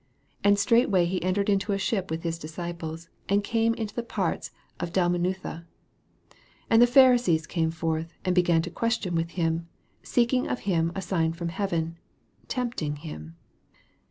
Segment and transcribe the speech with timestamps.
[0.41, 4.07] 10 And straightway he entered into a ship with his disciples, and came into tne
[4.07, 5.47] parts of Dalmanutha.
[5.47, 5.65] 11
[6.71, 9.67] And the Pharisees came forth, and began to question with him,
[10.01, 11.99] seeking of him a sign from heaven,
[12.47, 13.35] tempting him.